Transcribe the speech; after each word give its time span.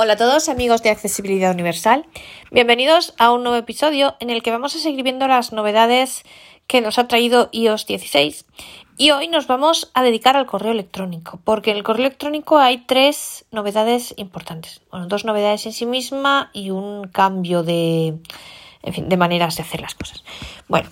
Hola 0.00 0.12
a 0.12 0.16
todos 0.16 0.48
amigos 0.48 0.84
de 0.84 0.90
Accesibilidad 0.90 1.52
Universal, 1.52 2.06
bienvenidos 2.52 3.14
a 3.18 3.32
un 3.32 3.42
nuevo 3.42 3.58
episodio 3.58 4.14
en 4.20 4.30
el 4.30 4.44
que 4.44 4.52
vamos 4.52 4.76
a 4.76 4.78
seguir 4.78 5.02
viendo 5.02 5.26
las 5.26 5.52
novedades 5.52 6.22
que 6.68 6.80
nos 6.80 7.00
ha 7.00 7.08
traído 7.08 7.48
iOS 7.50 7.84
16 7.84 8.46
y 8.96 9.10
hoy 9.10 9.26
nos 9.26 9.48
vamos 9.48 9.90
a 9.94 10.04
dedicar 10.04 10.36
al 10.36 10.46
correo 10.46 10.70
electrónico 10.70 11.40
porque 11.42 11.72
en 11.72 11.78
el 11.78 11.82
correo 11.82 12.06
electrónico 12.06 12.58
hay 12.58 12.78
tres 12.86 13.44
novedades 13.50 14.14
importantes, 14.18 14.82
bueno, 14.92 15.08
dos 15.08 15.24
novedades 15.24 15.66
en 15.66 15.72
sí 15.72 15.84
misma 15.84 16.50
y 16.52 16.70
un 16.70 17.08
cambio 17.08 17.64
de, 17.64 18.14
en 18.84 18.94
fin, 18.94 19.08
de 19.08 19.16
maneras 19.16 19.56
de 19.56 19.62
hacer 19.62 19.80
las 19.80 19.96
cosas. 19.96 20.22
Bueno, 20.68 20.90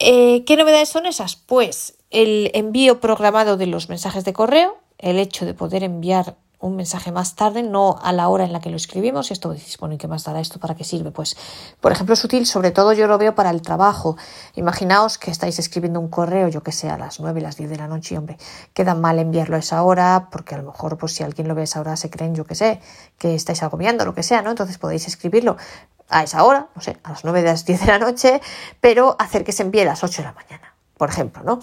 eh, 0.00 0.42
¿qué 0.46 0.56
novedades 0.56 0.88
son 0.88 1.06
esas? 1.06 1.36
Pues 1.36 1.96
el 2.10 2.50
envío 2.54 2.98
programado 2.98 3.56
de 3.56 3.68
los 3.68 3.88
mensajes 3.88 4.24
de 4.24 4.32
correo, 4.32 4.78
el 4.98 5.20
hecho 5.20 5.46
de 5.46 5.54
poder 5.54 5.84
enviar 5.84 6.34
un 6.62 6.76
mensaje 6.76 7.10
más 7.10 7.34
tarde, 7.34 7.62
no 7.62 7.98
a 8.02 8.12
la 8.12 8.28
hora 8.28 8.44
en 8.44 8.52
la 8.52 8.60
que 8.60 8.70
lo 8.70 8.76
escribimos. 8.76 9.30
Y 9.30 9.32
esto 9.34 9.50
decís, 9.50 9.76
bueno, 9.78 9.96
¿y 9.96 9.98
qué 9.98 10.08
más 10.08 10.24
dará 10.24 10.40
esto? 10.40 10.60
¿Para 10.60 10.74
qué 10.74 10.84
sirve? 10.84 11.10
Pues, 11.10 11.36
por 11.80 11.92
ejemplo, 11.92 12.14
es 12.14 12.24
útil, 12.24 12.46
sobre 12.46 12.70
todo 12.70 12.92
yo 12.92 13.06
lo 13.08 13.18
veo 13.18 13.34
para 13.34 13.50
el 13.50 13.62
trabajo. 13.62 14.16
Imaginaos 14.54 15.18
que 15.18 15.30
estáis 15.30 15.58
escribiendo 15.58 15.98
un 15.98 16.08
correo, 16.08 16.48
yo 16.48 16.62
que 16.62 16.70
sé, 16.70 16.88
a 16.88 16.96
las 16.96 17.18
9, 17.20 17.40
las 17.40 17.56
10 17.56 17.68
de 17.68 17.76
la 17.76 17.88
noche 17.88 18.14
y, 18.14 18.18
hombre, 18.18 18.38
queda 18.74 18.94
mal 18.94 19.18
enviarlo 19.18 19.56
a 19.56 19.58
esa 19.58 19.82
hora, 19.82 20.28
porque 20.30 20.54
a 20.54 20.58
lo 20.58 20.64
mejor, 20.64 20.96
pues 20.96 21.12
si 21.12 21.24
alguien 21.24 21.48
lo 21.48 21.54
ve 21.56 21.62
a 21.62 21.64
esa 21.64 21.80
hora, 21.80 21.96
se 21.96 22.10
creen, 22.10 22.34
yo 22.36 22.44
que 22.44 22.54
sé, 22.54 22.80
que 23.18 23.34
estáis 23.34 23.62
agobiando, 23.64 24.04
lo 24.04 24.14
que 24.14 24.22
sea, 24.22 24.40
¿no? 24.40 24.50
Entonces 24.50 24.78
podéis 24.78 25.08
escribirlo 25.08 25.56
a 26.08 26.22
esa 26.22 26.44
hora, 26.44 26.68
no 26.76 26.80
sé, 26.80 26.96
a 27.02 27.10
las 27.10 27.24
9 27.24 27.42
de 27.42 27.48
las 27.48 27.64
10 27.64 27.80
de 27.80 27.86
la 27.86 27.98
noche, 27.98 28.40
pero 28.80 29.16
hacer 29.18 29.42
que 29.42 29.50
se 29.50 29.64
envíe 29.64 29.80
a 29.80 29.86
las 29.86 30.04
8 30.04 30.22
de 30.22 30.28
la 30.28 30.32
mañana, 30.32 30.74
por 30.96 31.08
ejemplo, 31.08 31.42
¿no? 31.42 31.58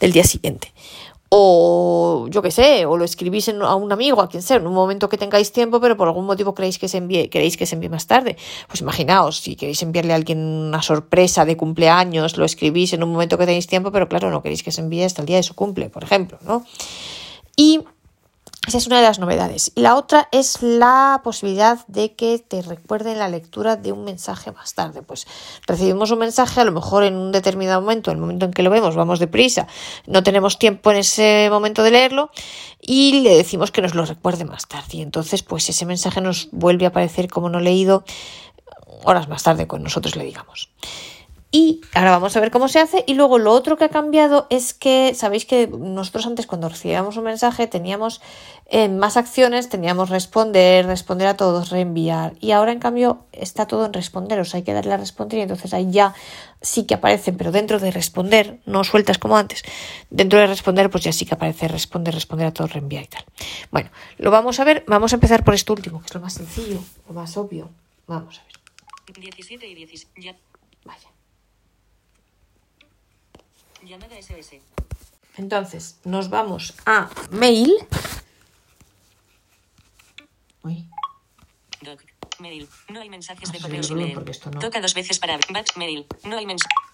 Del 0.00 0.10
día 0.10 0.24
siguiente 0.24 0.72
o 1.32 2.26
yo 2.28 2.42
qué 2.42 2.50
sé, 2.50 2.86
o 2.86 2.96
lo 2.96 3.04
escribís 3.04 3.48
a 3.48 3.74
un 3.76 3.92
amigo, 3.92 4.20
a 4.20 4.28
quien 4.28 4.42
sea, 4.42 4.56
en 4.56 4.66
un 4.66 4.74
momento 4.74 5.08
que 5.08 5.16
tengáis 5.16 5.52
tiempo, 5.52 5.80
pero 5.80 5.96
por 5.96 6.08
algún 6.08 6.26
motivo 6.26 6.54
queréis 6.54 6.76
que 6.76 6.88
se 6.88 6.98
envíe, 6.98 7.28
queréis 7.28 7.56
que 7.56 7.66
se 7.66 7.76
envíe 7.76 7.88
más 7.88 8.08
tarde. 8.08 8.36
Pues 8.66 8.80
imaginaos, 8.80 9.38
si 9.38 9.54
queréis 9.54 9.80
enviarle 9.82 10.12
a 10.12 10.16
alguien 10.16 10.40
una 10.40 10.82
sorpresa 10.82 11.44
de 11.44 11.56
cumpleaños, 11.56 12.36
lo 12.36 12.44
escribís 12.44 12.94
en 12.94 13.04
un 13.04 13.12
momento 13.12 13.38
que 13.38 13.46
tenéis 13.46 13.68
tiempo, 13.68 13.92
pero 13.92 14.08
claro, 14.08 14.30
no 14.30 14.42
queréis 14.42 14.64
que 14.64 14.72
se 14.72 14.80
envíe 14.80 15.04
hasta 15.04 15.22
el 15.22 15.26
día 15.26 15.36
de 15.36 15.44
su 15.44 15.54
cumple, 15.54 15.88
por 15.88 16.02
ejemplo, 16.02 16.38
¿no? 16.44 16.64
Y 17.56 17.80
esa 18.70 18.78
es 18.78 18.86
una 18.86 18.98
de 18.98 19.02
las 19.02 19.18
novedades. 19.18 19.72
Y 19.74 19.80
la 19.80 19.96
otra 19.96 20.28
es 20.30 20.62
la 20.62 21.20
posibilidad 21.24 21.84
de 21.88 22.14
que 22.14 22.38
te 22.38 22.62
recuerden 22.62 23.18
la 23.18 23.28
lectura 23.28 23.74
de 23.74 23.90
un 23.90 24.04
mensaje 24.04 24.52
más 24.52 24.74
tarde. 24.74 25.02
Pues 25.02 25.26
recibimos 25.66 26.12
un 26.12 26.20
mensaje, 26.20 26.60
a 26.60 26.64
lo 26.64 26.70
mejor 26.70 27.02
en 27.02 27.16
un 27.16 27.32
determinado 27.32 27.80
momento, 27.80 28.12
en 28.12 28.18
el 28.18 28.20
momento 28.20 28.46
en 28.46 28.52
que 28.52 28.62
lo 28.62 28.70
vemos, 28.70 28.94
vamos 28.94 29.18
deprisa, 29.18 29.66
no 30.06 30.22
tenemos 30.22 30.56
tiempo 30.60 30.92
en 30.92 30.98
ese 30.98 31.48
momento 31.50 31.82
de 31.82 31.90
leerlo 31.90 32.30
y 32.80 33.22
le 33.22 33.36
decimos 33.36 33.72
que 33.72 33.82
nos 33.82 33.96
lo 33.96 34.04
recuerde 34.04 34.44
más 34.44 34.68
tarde. 34.68 34.98
Y 34.98 35.02
entonces, 35.02 35.42
pues 35.42 35.68
ese 35.68 35.84
mensaje 35.84 36.20
nos 36.20 36.48
vuelve 36.52 36.84
a 36.84 36.90
aparecer 36.90 37.28
como 37.28 37.48
no 37.50 37.58
leído 37.58 38.04
horas 39.02 39.28
más 39.28 39.42
tarde, 39.42 39.66
cuando 39.66 39.84
nosotros 39.84 40.14
le 40.14 40.24
digamos. 40.24 40.70
Y 41.52 41.80
ahora 41.94 42.12
vamos 42.12 42.36
a 42.36 42.40
ver 42.40 42.52
cómo 42.52 42.68
se 42.68 42.78
hace. 42.78 43.02
Y 43.08 43.14
luego 43.14 43.38
lo 43.38 43.52
otro 43.52 43.76
que 43.76 43.84
ha 43.84 43.88
cambiado 43.88 44.46
es 44.50 44.72
que, 44.72 45.14
sabéis 45.14 45.46
que 45.46 45.66
nosotros 45.66 46.26
antes 46.26 46.46
cuando 46.46 46.68
recibíamos 46.68 47.16
un 47.16 47.24
mensaje 47.24 47.66
teníamos 47.66 48.20
eh, 48.66 48.88
más 48.88 49.16
acciones, 49.16 49.68
teníamos 49.68 50.10
responder, 50.10 50.86
responder 50.86 51.26
a 51.26 51.36
todos, 51.36 51.70
reenviar. 51.70 52.34
Y 52.38 52.52
ahora 52.52 52.70
en 52.70 52.78
cambio 52.78 53.24
está 53.32 53.66
todo 53.66 53.86
en 53.86 53.92
responder, 53.92 54.38
o 54.38 54.44
sea, 54.44 54.58
hay 54.58 54.62
que 54.62 54.72
darle 54.72 54.92
a 54.92 54.96
responder 54.96 55.40
y 55.40 55.42
entonces 55.42 55.74
ahí 55.74 55.90
ya 55.90 56.14
sí 56.60 56.84
que 56.84 56.94
aparecen, 56.94 57.36
pero 57.36 57.50
dentro 57.50 57.80
de 57.80 57.90
responder, 57.90 58.60
no 58.64 58.84
sueltas 58.84 59.18
como 59.18 59.36
antes. 59.36 59.64
Dentro 60.08 60.38
de 60.38 60.46
responder, 60.46 60.88
pues 60.88 61.02
ya 61.02 61.12
sí 61.12 61.26
que 61.26 61.34
aparece 61.34 61.66
responder, 61.66 62.14
responder 62.14 62.46
a 62.46 62.52
todos, 62.52 62.72
reenviar 62.72 63.02
y 63.02 63.08
tal. 63.08 63.24
Bueno, 63.72 63.90
lo 64.18 64.30
vamos 64.30 64.60
a 64.60 64.64
ver. 64.64 64.84
Vamos 64.86 65.12
a 65.12 65.16
empezar 65.16 65.42
por 65.42 65.54
esto 65.54 65.72
último, 65.72 65.98
que 66.00 66.06
es 66.06 66.14
lo 66.14 66.20
más 66.20 66.34
sencillo, 66.34 66.78
lo 67.08 67.14
más 67.14 67.36
obvio. 67.36 67.70
Vamos 68.06 68.38
a 68.38 68.44
ver. 68.44 69.20
17 69.20 69.66
y 69.66 69.74
16. 69.74 70.12
Ya. 70.22 70.36
Vaya. 70.84 71.08
Llamada 73.82 74.20
SOS. 74.20 74.60
Entonces, 75.36 75.98
nos 76.04 76.28
vamos 76.28 76.74
a 76.86 77.08
mail. 77.30 77.72
Uy. 80.62 80.86
Doc. 81.80 82.02
Mail. 82.38 82.68
No 82.88 83.00
hay 83.00 83.08
mensajes 83.08 83.52
de 83.52 83.60
correo 83.60 83.82
sin 83.82 83.98
leer. 83.98 84.24
Toca 84.60 84.80
dos 84.80 84.94
veces 84.94 85.18
para 85.18 85.38
batch 85.50 85.76
mail. 85.76 86.06
No 86.24 86.36
hay 86.36 86.46
mensajes. 86.46 86.89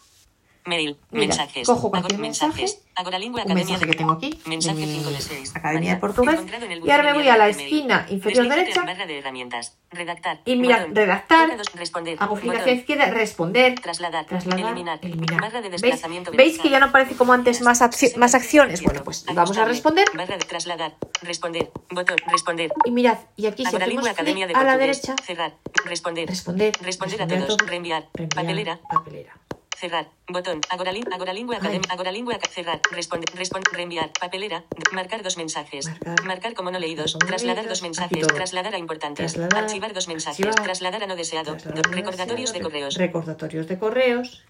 Mail. 0.66 0.99
Mira, 1.10 1.27
mensajes. 1.28 1.66
Cojo 1.66 1.91
cualquier 1.91 2.19
mensaje. 2.19 2.66
Agora 2.97 3.19
Lingua 3.19 3.43
un 3.44 3.50
Academia 3.50 3.72
mensaje 3.72 3.91
que 3.91 3.97
tengo 3.97 4.12
aquí. 4.12 4.38
Mensaje 4.47 4.78
de 4.81 4.87
mi 4.87 4.99
5 4.99 5.10
de 5.10 5.21
6. 5.21 5.56
Academia 5.56 5.94
de 5.94 6.00
Portugués. 6.00 6.41
Y 6.84 6.91
ahora 6.91 7.03
me 7.04 7.12
voy 7.15 7.28
a 7.28 7.37
la 7.37 7.49
esquina 7.49 8.06
inferior 8.09 8.49
derecha. 8.49 8.82
Barra 8.84 9.06
de 9.06 9.19
herramientas. 9.19 9.76
Redactar. 9.91 10.41
Y 10.44 10.56
mira, 10.56 10.87
redactar. 10.91 11.50
Responder. 11.75 12.16
Hago 12.21 12.37
clic 12.37 12.55
hacia 12.56 12.72
izquierda, 12.72 13.06
responder. 13.10 13.78
Trasladar. 13.81 14.26
Trasladar, 14.26 14.60
eliminar. 14.60 14.99
eliminar. 15.03 15.41
Barra 15.41 15.60
de 15.60 15.69
¿Veis? 15.69 15.82
desplazamiento 15.82 16.31
¿Veis 16.32 16.38
vertical. 16.55 16.62
que 16.62 16.71
ya 16.71 16.81
no 16.81 16.87
aparece 16.87 17.15
como 17.16 17.32
antes 17.32 17.60
más, 17.60 17.81
más 18.16 18.34
acciones? 18.34 18.82
Bueno, 18.82 19.03
pues 19.05 19.25
vamos 19.32 19.56
a 19.56 19.65
responder. 19.65 20.09
Barra 20.15 20.37
de 20.37 20.44
trasladar. 20.44 20.94
Responder. 21.22 21.71
Botón. 21.91 22.16
Responder. 22.32 22.72
Y 22.84 22.91
mirad, 22.91 23.19
y 23.37 23.47
aquí 23.47 23.65
si 23.65 23.76
hacemos 23.76 24.06
Academia 24.09 24.47
de 24.47 24.55
a 24.55 24.65
la 24.65 24.76
derecha, 24.78 25.15
Cerrar. 25.22 25.55
Responder. 25.84 26.28
responder. 26.28 26.72
Responder 26.81 27.22
a 27.22 27.26
todos. 27.28 27.56
Reenviar. 27.66 28.09
Papelera. 28.34 28.81
Papelera. 28.91 29.32
Cerrar. 29.81 30.06
Botón. 30.26 30.60
Agora, 30.70 30.91
lin- 30.92 31.04
agora 31.12 31.32
lingua. 31.34 31.59
Agora 31.91 32.10
lingua. 32.10 32.38
Cerrar. 32.50 32.81
Responder. 32.91 33.28
Responder. 33.37 33.70
Reenviar. 33.72 34.10
Papelera. 34.19 34.64
Marcar 34.92 35.22
dos 35.22 35.37
mensajes. 35.37 35.87
Marcar. 35.87 36.25
Marcar 36.25 36.54
como 36.54 36.70
no 36.70 36.78
leídos. 36.78 37.16
Trasladar 37.19 37.69
dos 37.69 37.82
mensajes. 37.82 38.26
Trasladar 38.26 38.75
a 38.75 38.78
importantes. 38.78 39.32
Trasladar. 39.34 39.64
Archivar 39.64 39.92
dos 39.92 40.09
mensajes. 40.09 40.41
Archivar. 40.47 40.64
Trasladar 40.64 41.03
a 41.04 41.06
no 41.06 41.16
deseado. 41.16 41.54
Do- 41.56 41.82
recordatorios 41.98 42.53
de 42.54 42.60
correos. 42.60 42.94
Recordatorios 42.97 43.66
de 43.69 43.78
correos. 43.78 44.44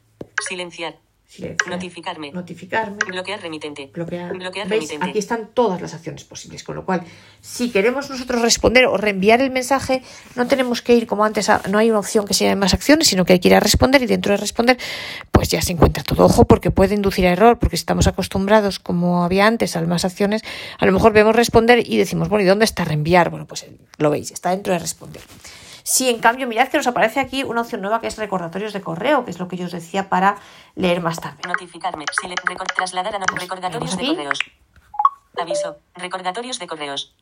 Silenciar. 0.49 0.95
Notificarme. 1.69 2.31
Notificarme. 2.33 2.97
Bloquear 3.09 3.43
remitente. 3.43 3.91
bloquear. 3.93 4.33
Bloquear 4.37 4.69
¿Veis? 4.69 4.83
remitente. 4.89 5.11
Aquí 5.11 5.19
están 5.19 5.49
todas 5.53 5.81
las 5.83 5.93
acciones 5.93 6.25
posibles, 6.25 6.63
con 6.65 6.77
lo 6.77 6.87
cual, 6.87 7.03
si 7.41 7.71
queremos 7.71 8.09
nosotros 8.09 8.41
responder 8.41 8.87
o 8.87 8.97
reenviar 8.97 9.41
el 9.41 9.51
mensaje, 9.51 10.03
no 10.37 10.47
tenemos 10.47 10.83
que 10.83 10.95
ir 10.95 11.07
como 11.07 11.25
antes, 11.25 11.49
a- 11.51 11.63
no 11.69 11.79
hay 11.79 11.91
una 11.91 11.99
opción 11.99 12.25
que 12.27 12.33
se 12.33 12.45
llame 12.45 12.57
más 12.57 12.75
acciones, 12.75 13.09
sino 13.09 13.25
que 13.25 13.35
hay 13.35 13.41
que 13.41 13.49
ir 13.49 13.55
a 13.55 13.61
responder 13.61 14.03
y 14.03 14.07
dentro 14.07 14.33
de 14.33 14.37
responder, 14.39 14.79
pues 15.31 15.49
ya 15.51 15.61
se 15.61 15.73
encuentra 15.73 16.03
todo. 16.05 16.25
Ojo, 16.25 16.45
porque 16.47 16.71
puede 16.71 16.95
inducir 16.95 17.27
a 17.27 17.33
error, 17.33 17.59
porque 17.59 17.77
si 17.77 17.83
estamos 17.83 18.07
acostumbrados, 18.07 18.79
como 18.79 19.25
había 19.25 19.47
antes, 19.47 19.77
al 19.77 19.87
más 19.89 20.05
acciones, 20.05 20.43
a 20.79 20.87
lo 20.87 20.93
mejor 20.93 21.13
vemos 21.13 21.35
responder 21.37 21.83
y 21.87 21.97
decimos, 21.99 22.29
bueno, 22.29 22.45
¿y 22.45 22.47
dónde 22.47 22.65
está 22.65 22.85
reenviar? 22.85 23.31
Bueno, 23.31 23.47
pues 23.47 23.65
eh, 23.65 23.77
lo 23.99 24.11
veis, 24.11 24.31
está 24.31 24.51
dentro 24.51 24.73
de 24.73 24.79
responder. 24.79 25.23
Si 25.89 26.11
en 26.11 26.19
cambio, 26.19 26.49
mirad 26.49 26.67
que 26.67 26.79
nos 26.79 26.89
aparece 26.89 27.21
aquí 27.21 27.45
una 27.45 27.61
opción 27.61 27.81
nueva 27.81 28.01
que 28.01 28.09
es 28.09 28.19
recordatorios 28.19 28.73
de 28.73 28.81
correo, 28.81 29.25
que 29.25 29.31
es 29.31 29.39
lo 29.39 29.47
que 29.47 29.57
yo 29.57 29.67
os 29.67 29.71
decía 29.73 30.09
para 30.09 30.37
leer 30.75 31.01
más 31.01 31.21
tarde. 31.21 31.39
Notificarme. 31.47 32.05
Silen- 32.21 32.35
recor- 32.45 32.67
trasladar 32.75 33.15
a 33.15 33.19
no- 33.21 33.27
recordatorios 33.37 33.97
de 33.97 34.05
correos. 34.09 34.41
Aviso. 35.41 35.77
Recordatorios 35.95 36.59
de 36.59 36.67
correos. 36.67 37.15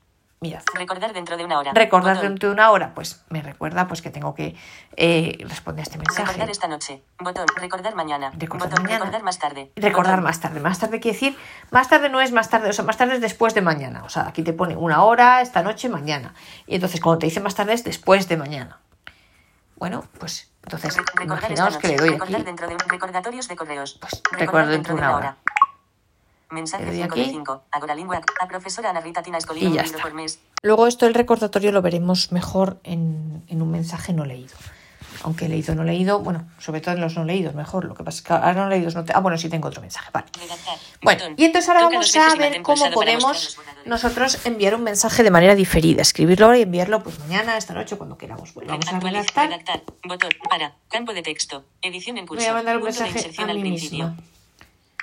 Mirad. 0.44 0.62
Recordar 0.74 1.14
dentro 1.14 1.38
de 1.38 1.44
una 1.46 1.58
hora. 1.58 1.72
recordar 1.72 2.16
Botón. 2.16 2.32
dentro 2.32 2.48
de 2.50 2.52
una 2.54 2.70
hora, 2.70 2.92
pues 2.94 3.24
me 3.30 3.40
recuerda 3.40 3.88
pues 3.88 4.02
que 4.02 4.10
tengo 4.10 4.34
que 4.34 4.54
eh, 4.94 5.38
responder 5.48 5.80
a 5.80 5.84
este 5.84 5.96
mensaje. 5.96 6.22
Recordar 6.26 6.50
esta 6.50 6.68
noche. 6.68 7.02
Botón. 7.18 7.46
Recordar 7.56 7.94
mañana. 7.94 8.30
Recordar 8.36 8.68
Botón. 8.68 8.82
mañana. 8.84 8.98
Recordar 9.06 9.22
más 9.22 9.38
tarde. 9.38 9.72
Recordar 9.74 10.16
Botón. 10.16 10.24
más 10.24 10.40
tarde. 10.40 10.60
Más 10.60 10.78
tarde 10.78 11.00
quiere 11.00 11.14
decir, 11.18 11.38
más 11.70 11.88
tarde 11.88 12.10
no 12.10 12.20
es 12.20 12.30
más 12.32 12.50
tarde, 12.50 12.68
o 12.68 12.72
sea, 12.74 12.84
más 12.84 12.98
tarde 12.98 13.14
es 13.14 13.22
después 13.22 13.54
de 13.54 13.62
mañana. 13.62 14.02
O 14.04 14.10
sea, 14.10 14.26
aquí 14.28 14.42
te 14.42 14.52
pone 14.52 14.76
una 14.76 15.02
hora, 15.02 15.40
esta 15.40 15.62
noche, 15.62 15.88
mañana. 15.88 16.34
Y 16.66 16.74
entonces 16.74 17.00
cuando 17.00 17.20
te 17.20 17.26
dice 17.26 17.40
más 17.40 17.54
tarde 17.54 17.72
es 17.72 17.82
después 17.82 18.28
de 18.28 18.36
mañana. 18.36 18.80
Bueno, 19.76 20.04
pues 20.18 20.50
entonces 20.62 20.94
Re- 20.96 21.24
imaginaos 21.24 21.78
que 21.78 21.88
le 21.88 21.96
doy 21.96 22.10
recordar 22.10 22.34
aquí. 22.36 22.44
dentro 22.44 22.68
de 22.68 22.76
recordatorios 22.86 23.48
de 23.48 23.56
correos. 23.56 23.98
Pues, 24.00 24.22
Recordar 24.32 24.68
dentro 24.68 24.94
de 24.94 25.00
una 25.00 25.16
hora. 25.16 25.36
Mensaje 26.54 26.84
Le 26.84 26.90
doy 26.92 27.00
5 27.02 27.14
de 27.14 27.22
aquí. 27.22 27.30
5. 27.32 27.62
Agora 27.72 27.94
lingua. 27.94 28.20
A 28.40 28.48
profesora 28.48 28.90
Ana 28.90 29.00
Rita 29.00 29.22
Tina 29.22 29.38
Escolino 29.38 29.70
Y 29.70 29.74
ya 29.74 29.82
está. 29.82 29.98
por 29.98 30.14
mes. 30.14 30.38
Luego 30.62 30.86
esto 30.86 31.06
el 31.06 31.14
recordatorio 31.14 31.72
lo 31.72 31.82
veremos 31.82 32.32
mejor 32.32 32.80
en, 32.84 33.44
en 33.48 33.60
un 33.60 33.70
mensaje 33.70 34.12
no 34.12 34.24
leído. 34.24 34.54
Aunque 35.22 35.48
leído 35.48 35.74
no 35.74 35.84
leído, 35.84 36.18
bueno, 36.20 36.46
sobre 36.58 36.80
todo 36.82 36.94
en 36.94 37.00
los 37.00 37.16
no 37.16 37.24
leídos 37.24 37.54
mejor. 37.54 37.84
Lo 37.86 37.94
que 37.94 38.04
pasa 38.04 38.18
es 38.18 38.22
que 38.22 38.32
ahora 38.34 38.52
no 38.54 38.68
leídos 38.68 38.94
no 38.94 39.04
te... 39.04 39.12
Ah, 39.14 39.20
bueno, 39.20 39.38
sí 39.38 39.48
tengo 39.48 39.68
otro 39.68 39.80
mensaje, 39.80 40.10
vale. 40.12 40.26
Bueno, 41.02 41.24
y 41.36 41.44
entonces 41.44 41.68
ahora 41.68 41.84
vamos 41.84 42.14
a 42.16 42.34
ver 42.36 42.60
cómo 42.62 42.90
podemos 42.90 43.58
nosotros 43.86 44.44
enviar 44.44 44.74
un 44.74 44.82
mensaje 44.82 45.22
de 45.22 45.30
manera 45.30 45.54
diferida, 45.54 46.02
escribirlo 46.02 46.46
ahora 46.46 46.58
y 46.58 46.62
enviarlo 46.62 47.02
pues 47.02 47.18
mañana, 47.20 47.56
esta 47.56 47.72
noche, 47.72 47.96
cuando 47.96 48.18
queramos. 48.18 48.52
Bueno, 48.52 48.72
vamos 48.72 48.92
a 48.92 49.00
redactar. 49.00 49.48
redactar. 49.48 49.82
Botón. 50.06 50.30
Para. 50.48 50.74
Campo 50.90 51.14
de 51.14 51.22
texto. 51.22 51.64
Edición 51.80 52.18
en 52.18 52.26
curso. 52.26 52.42
Voy 52.42 52.50
a 52.50 52.54
mandar 52.54 52.76
un 52.76 52.84
mensaje 52.84 53.30
a 53.38 53.46
mí 53.46 53.62
misma. 53.62 54.16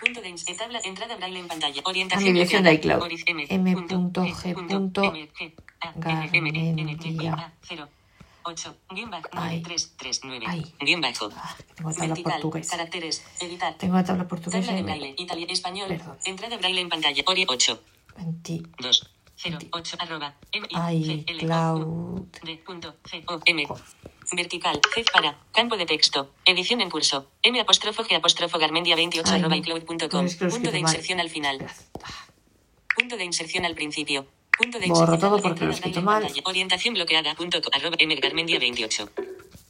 Punto 0.02 0.20
de 0.22 0.34
tabla, 0.58 0.80
entrada 0.84 1.16
braille 1.16 1.40
en 1.40 1.48
pantalla. 1.48 1.82
Orientación 1.86 2.26
mi 2.26 2.34
dirección 2.34 2.64
de 2.64 2.74
iCloud. 2.74 3.02
Oriz- 3.04 3.24
M. 3.28 3.74
punto, 3.88 4.24
G. 4.26 4.34
G. 4.34 4.54
punto, 4.56 5.04
M, 5.04 5.30
G, 5.38 5.54
A, 5.82 5.90
F, 6.26 6.38
M, 6.38 6.50
N, 6.50 6.70
N, 6.70 6.82
N, 6.82 6.96
Garmendia. 6.96 7.34
A, 7.34 7.54
cero, 7.62 7.88
ocho, 8.44 8.76
guion 8.90 9.12
bajo, 9.12 9.28
Ay. 9.34 9.40
nueve, 9.60 9.62
tres, 9.64 9.94
tres, 9.98 10.22
nueve, 10.24 10.46
Ay. 10.48 10.74
guion 10.80 11.02
bajo. 11.02 11.30
Ah, 11.36 11.56
tengo 11.76 11.92
tabla 11.92 12.08
Vertical, 12.08 12.42
portuguesa. 12.42 12.78
caracteres, 12.78 13.24
editar. 13.40 13.76
Tengo 13.78 13.94
la 13.96 14.04
tabla 14.04 14.28
portuguesa 14.28 14.60
Tabla 14.66 14.76
de 14.78 14.84
braille, 14.84 15.16
italiano, 15.18 15.54
español, 15.54 15.88
Perdón. 15.90 16.18
entrada 16.26 16.58
braille 16.58 16.82
en 16.82 16.90
pantalla. 16.90 17.24
Ori 17.28 17.46
8, 17.48 17.84
20. 18.18 18.62
2, 18.80 19.10
08 19.72 19.98
arroba 20.00 20.36
m 20.52 20.68
Ay, 20.74 21.26
Cloud. 21.40 22.28
D 22.44 22.58
punto 22.66 22.96
G 23.04 23.24
O 23.28 23.40
M 23.46 23.68
vertical 24.36 24.80
C 24.94 25.04
para 25.12 25.38
campo 25.52 25.78
de 25.78 25.86
texto 25.86 26.32
edición 26.46 26.82
en 26.82 26.90
curso 26.90 27.30
M 27.44 27.60
apóstrofo 27.60 28.04
G 28.04 28.16
apóstrofo 28.16 28.58
Garmendia 28.60 28.96
28 28.96 29.30
Ay, 29.32 29.40
arroba 29.40 29.58
iCloud.com 29.58 29.88
punto 29.88 30.72
de 30.72 30.82
mal. 30.82 30.82
inserción 30.82 31.20
al 31.20 31.30
final 31.30 31.68
punto 32.96 33.18
de 33.18 33.26
inserción 33.26 33.66
al 33.66 33.76
principio 33.76 34.26
punto 34.58 34.80
de 34.80 34.88
Borro 34.88 35.14
inserción 35.14 35.20
todo 35.20 35.36
al 35.36 35.42
porque 35.42 35.66
lo 35.66 35.72
he 35.72 35.74
escrito 35.74 36.02
mal. 36.02 36.28
orientación 36.46 36.94
bloqueada 36.94 37.36
punto 37.36 37.60
arroba 37.74 37.96
M 38.00 38.16
Garmendia 38.16 38.60
28 38.60 39.10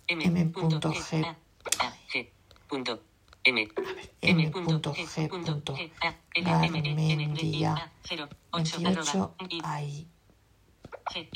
M 0.07 0.45
punto 0.47 0.91
G. 0.91 1.25
A, 1.25 1.35
A, 1.79 1.93
G 2.11 2.29
punto 2.67 3.01
M 3.43 3.67
M 4.21 4.51
punto 4.51 4.93
G 4.93 5.29
punto 5.29 5.73
28 5.73 6.17
ay 9.63 9.93
M. 9.93 10.05
Vertical, 10.05 10.07
Sí. 11.13 11.27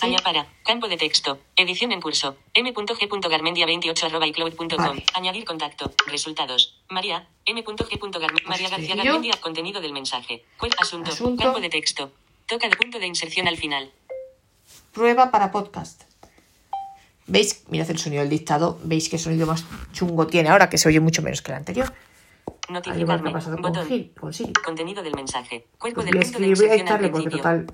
allá 0.00 0.18
para, 0.24 0.46
campo 0.64 0.88
de 0.88 0.96
texto, 0.96 1.38
edición 1.56 1.92
en 1.92 2.00
curso, 2.00 2.36
m.g.garmendia28 2.54 4.04
arroba 4.04 4.26
icloud.com, 4.26 4.68
Vale. 4.76 5.04
añadir 5.14 5.44
contacto, 5.44 5.92
resultados, 6.06 6.80
María, 6.88 7.26
m.g.garmendia, 7.46 8.48
María 8.48 8.68
García. 8.68 8.96
Garmendia, 8.96 9.32
contenido 9.40 9.80
del 9.80 9.92
mensaje, 9.92 10.44
cuál 10.58 10.72
asunto, 10.78 11.12
Asunto. 11.12 11.42
campo 11.42 11.60
de 11.60 11.68
texto, 11.68 12.12
toca 12.46 12.66
el 12.66 12.76
punto 12.76 12.98
de 12.98 13.06
inserción 13.06 13.48
al 13.48 13.56
final, 13.56 13.90
Prueba 14.92 15.30
para 15.30 15.50
podcast. 15.50 16.02
¿Veis? 17.26 17.64
Mirad 17.68 17.88
el 17.90 17.98
sonido 17.98 18.20
del 18.20 18.28
dictado. 18.28 18.78
¿Veis 18.84 19.08
qué 19.08 19.16
sonido 19.16 19.46
más 19.46 19.64
chungo 19.92 20.26
tiene 20.26 20.50
ahora? 20.50 20.68
Que 20.68 20.76
se 20.76 20.86
oye 20.88 21.00
mucho 21.00 21.22
menos 21.22 21.40
que 21.40 21.50
el 21.50 21.56
anterior. 21.56 21.94
Al 22.76 23.00
igual 23.00 23.22
que 23.22 23.28
ha 23.28 23.32
pasado 23.32 23.56
con, 23.56 23.62
botón, 23.62 23.86
Gil, 23.86 24.12
con 24.18 24.32
Siri. 24.32 24.52
contenido 24.52 25.02
del 25.02 25.14
mensaje, 25.14 25.66
cuerpo 25.78 26.02
Pues 26.02 26.12
del 26.12 26.22
punto 26.22 26.38
de 26.38 26.54
voy 26.54 26.68
a 26.68 26.74
dictarle 26.74 27.08
porque 27.08 27.30
total. 27.30 27.66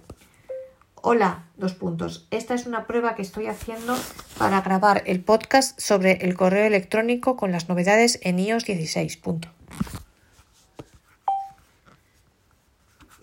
Hola, 1.01 1.45
dos 1.57 1.75
puntos. 1.75 2.27
Esta 2.31 2.55
es 2.55 2.67
una 2.67 2.87
prueba 2.87 3.15
que 3.15 3.23
estoy 3.23 3.47
haciendo 3.47 3.97
para 4.37 4.61
grabar 4.63 5.03
el 5.07 5.21
podcast 5.21 5.79
sobre 5.81 6.25
el 6.25 6.35
correo 6.35 6.67
electrónico 6.67 7.37
con 7.37 7.53
las 7.53 7.69
novedades 7.69 8.19
en 8.23 8.39
iOS 8.39 8.65
16. 8.65 9.17
Punto. 9.19 9.49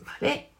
Vale. 0.05 0.54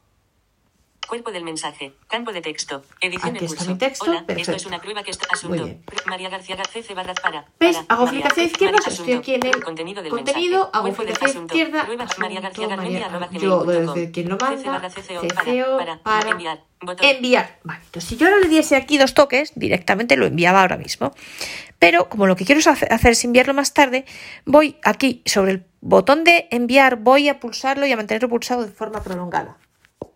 Cuerpo 1.07 1.31
del 1.31 1.43
mensaje. 1.43 1.93
Campo 2.07 2.31
de 2.31 2.41
texto. 2.41 2.83
Edición 3.01 3.35
Aquí 3.35 3.39
en 3.39 3.45
está 3.45 3.57
curso. 3.57 3.71
mi 3.71 3.77
texto, 3.77 4.05
Hola, 4.11 4.25
esto 4.27 4.51
es 4.53 4.65
una 4.65 4.81
prueba 4.81 5.03
que 5.03 5.11
está 5.11 5.27
asunto. 5.31 5.69
María 6.07 6.29
García 6.29 6.55
Garcés 6.55 6.93
barra 6.95 7.13
para. 7.13 7.45
Para, 7.57 7.85
Hago 7.87 8.07
clic 8.07 8.25
hacia 8.25 8.43
izquierda, 8.43 8.77
María, 8.77 8.93
estoy 8.93 9.13
aquí 9.13 9.33
en 9.35 9.45
el 9.45 9.63
contenido 9.63 10.01
del 10.01 10.11
contenido, 10.11 10.69
hago 10.73 10.93
clic 10.93 11.11
hacia 11.11 11.27
asunto. 11.27 11.53
izquierda, 11.53 11.85
Prueba 11.85 12.07
María 12.17 12.41
García 12.41 12.65
asunto, 12.65 13.05
arroba 13.05 13.29
yo 13.31 13.63
desde 13.65 13.85
com. 13.85 14.11
quien 14.11 14.29
lo 14.29 14.37
manda, 14.37 14.89
CCO 14.89 15.77
para, 15.77 15.99
para, 15.99 16.29
enviar. 16.31 16.63
Botón. 16.81 17.07
enviar. 17.07 17.59
Vale, 17.63 17.81
entonces 17.85 18.09
si 18.09 18.17
yo 18.17 18.27
ahora 18.27 18.39
le 18.39 18.49
diese 18.49 18.75
aquí 18.75 18.97
dos 18.97 19.13
toques, 19.13 19.53
directamente 19.55 20.17
lo 20.17 20.25
enviaba 20.25 20.61
ahora 20.61 20.77
mismo. 20.77 21.13
Pero 21.79 22.09
como 22.09 22.27
lo 22.27 22.35
que 22.35 22.45
quiero 22.45 22.61
hacer 22.69 23.11
es 23.11 23.23
enviarlo 23.25 23.53
más 23.53 23.73
tarde, 23.73 24.05
voy 24.45 24.77
aquí 24.83 25.21
sobre 25.25 25.51
el 25.51 25.65
botón 25.81 26.23
de 26.23 26.47
enviar, 26.51 26.97
voy 26.97 27.29
a 27.29 27.39
pulsarlo 27.39 27.85
y 27.85 27.91
a 27.91 27.97
mantenerlo 27.97 28.29
pulsado 28.29 28.65
de 28.65 28.71
forma 28.71 29.03
prolongada. 29.03 29.57